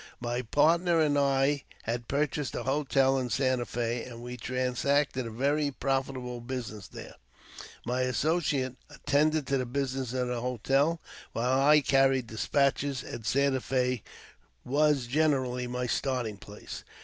My 0.19 0.41
partner 0.41 0.99
and 0.99 1.15
I 1.15 1.63
had 1.83 2.07
purchased 2.07 2.55
a 2.55 2.63
hotel 2.63 3.19
in 3.19 3.29
Santa 3.29 3.67
Fe, 3.67 4.03
and 4.03 4.23
we 4.23 4.35
transacted 4.35 5.27
a 5.27 5.29
very 5.29 5.69
profitable 5.69 6.41
business 6.41 6.87
there. 6.87 7.13
My 7.85 8.01
associate 8.01 8.77
attended 8.89 9.45
to 9.45 9.59
the 9.59 9.65
business 9.67 10.11
of 10.13 10.29
the 10.29 10.41
hotel, 10.41 10.99
while 11.33 11.61
I 11.67 11.81
carried 11.81 12.25
despatches, 12.25 13.03
and 13.03 13.27
Santa 13.27 13.61
Fe 13.61 14.01
was 14.65 15.05
generally 15.05 15.67
my 15.67 15.85
starting 15.85 16.37
place. 16.37 16.83